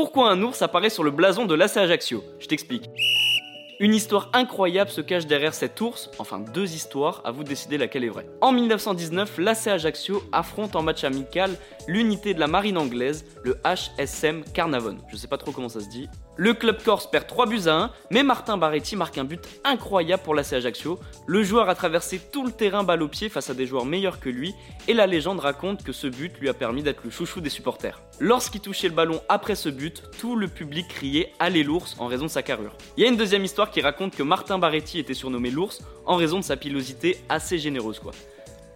Pourquoi 0.00 0.30
un 0.30 0.40
ours 0.44 0.62
apparaît 0.62 0.90
sur 0.90 1.02
le 1.02 1.10
blason 1.10 1.44
de 1.44 1.56
l'AC 1.56 1.76
Ajaccio? 1.76 2.22
Je 2.38 2.46
t'explique. 2.46 2.88
Une 3.80 3.92
histoire 3.92 4.30
incroyable 4.32 4.90
se 4.90 5.00
cache 5.00 5.26
derrière 5.26 5.52
cet 5.52 5.80
ours, 5.80 6.08
enfin 6.20 6.38
deux 6.38 6.72
histoires, 6.72 7.20
à 7.24 7.32
vous 7.32 7.42
de 7.42 7.48
décider 7.48 7.78
laquelle 7.78 8.04
est 8.04 8.08
vraie. 8.08 8.28
En 8.40 8.52
1919, 8.52 9.38
l'AC 9.38 9.66
Ajaccio 9.66 10.22
affronte 10.30 10.76
en 10.76 10.82
match 10.82 11.02
amical 11.02 11.50
l'unité 11.88 12.32
de 12.32 12.38
la 12.38 12.46
marine 12.46 12.78
anglaise, 12.78 13.24
le 13.42 13.56
HSM 13.64 14.44
Carnavon. 14.54 14.98
Je 15.08 15.16
sais 15.16 15.26
pas 15.26 15.36
trop 15.36 15.50
comment 15.50 15.68
ça 15.68 15.80
se 15.80 15.88
dit. 15.88 16.08
Le 16.40 16.54
club 16.54 16.80
corse 16.84 17.10
perd 17.10 17.26
3 17.26 17.46
buts 17.46 17.66
à 17.66 17.72
1, 17.72 17.90
mais 18.12 18.22
Martin 18.22 18.56
Barretti 18.56 18.94
marque 18.94 19.18
un 19.18 19.24
but 19.24 19.40
incroyable 19.64 20.22
pour 20.22 20.36
l'AC 20.36 20.52
Ajaccio. 20.52 21.00
Le 21.26 21.42
joueur 21.42 21.68
a 21.68 21.74
traversé 21.74 22.20
tout 22.32 22.46
le 22.46 22.52
terrain 22.52 22.84
balle 22.84 23.02
au 23.02 23.08
pied 23.08 23.28
face 23.28 23.50
à 23.50 23.54
des 23.54 23.66
joueurs 23.66 23.84
meilleurs 23.84 24.20
que 24.20 24.28
lui, 24.28 24.54
et 24.86 24.94
la 24.94 25.08
légende 25.08 25.40
raconte 25.40 25.82
que 25.82 25.90
ce 25.90 26.06
but 26.06 26.38
lui 26.38 26.48
a 26.48 26.54
permis 26.54 26.84
d'être 26.84 27.02
le 27.02 27.10
chouchou 27.10 27.40
des 27.40 27.50
supporters. 27.50 28.00
Lorsqu'il 28.20 28.60
touchait 28.60 28.86
le 28.86 28.94
ballon 28.94 29.20
après 29.28 29.56
ce 29.56 29.68
but, 29.68 30.04
tout 30.20 30.36
le 30.36 30.46
public 30.46 30.86
criait 30.86 31.32
Allez 31.40 31.64
l'ours 31.64 31.96
en 31.98 32.06
raison 32.06 32.26
de 32.26 32.30
sa 32.30 32.44
carrure. 32.44 32.76
Il 32.96 33.02
y 33.02 33.06
a 33.06 33.10
une 33.10 33.16
deuxième 33.16 33.44
histoire 33.44 33.72
qui 33.72 33.80
raconte 33.80 34.14
que 34.14 34.22
Martin 34.22 34.60
Barretti 34.60 35.00
était 35.00 35.14
surnommé 35.14 35.50
l'ours 35.50 35.80
en 36.06 36.14
raison 36.14 36.38
de 36.38 36.44
sa 36.44 36.56
pilosité 36.56 37.18
assez 37.28 37.58
généreuse 37.58 37.98
quoi. 37.98 38.12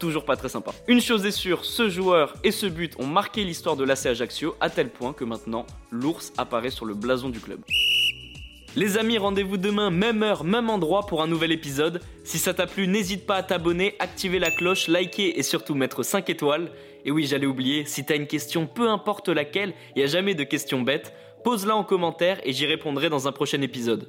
Toujours 0.00 0.24
pas 0.24 0.36
très 0.36 0.48
sympa. 0.48 0.72
Une 0.88 1.02
chose 1.02 1.26
est 1.26 1.30
sûre, 1.30 1.64
ce 1.66 1.90
joueur 1.90 2.32
et 2.42 2.52
ce 2.52 2.64
but 2.64 2.94
ont 2.98 3.06
marqué 3.06 3.44
l'histoire 3.44 3.76
de 3.76 3.84
l'AC 3.84 4.06
Ajaccio 4.06 4.56
à 4.58 4.70
tel 4.70 4.88
point 4.88 5.12
que 5.12 5.24
maintenant 5.24 5.66
l'ours 5.90 6.32
apparaît 6.38 6.70
sur 6.70 6.86
le 6.86 6.94
blason 6.94 7.28
du 7.28 7.38
club. 7.38 7.60
Les 8.76 8.96
amis, 8.96 9.18
rendez-vous 9.18 9.58
demain, 9.58 9.90
même 9.90 10.22
heure, 10.22 10.42
même 10.42 10.70
endroit 10.70 11.04
pour 11.04 11.22
un 11.22 11.26
nouvel 11.26 11.52
épisode. 11.52 12.00
Si 12.24 12.38
ça 12.38 12.54
t'a 12.54 12.66
plu, 12.66 12.86
n'hésite 12.86 13.26
pas 13.26 13.34
à 13.36 13.42
t'abonner, 13.42 13.94
activer 13.98 14.38
la 14.38 14.50
cloche, 14.50 14.88
liker 14.88 15.38
et 15.38 15.42
surtout 15.42 15.74
mettre 15.74 16.02
5 16.02 16.30
étoiles. 16.30 16.70
Et 17.04 17.10
oui, 17.10 17.26
j'allais 17.26 17.46
oublier, 17.46 17.84
si 17.84 18.06
t'as 18.06 18.16
une 18.16 18.26
question, 18.26 18.66
peu 18.66 18.88
importe 18.88 19.28
laquelle, 19.28 19.74
il 19.96 20.02
a 20.02 20.06
jamais 20.06 20.34
de 20.34 20.44
questions 20.44 20.80
bêtes, 20.80 21.12
pose-la 21.44 21.76
en 21.76 21.84
commentaire 21.84 22.40
et 22.44 22.52
j'y 22.54 22.64
répondrai 22.64 23.10
dans 23.10 23.28
un 23.28 23.32
prochain 23.32 23.60
épisode. 23.60 24.08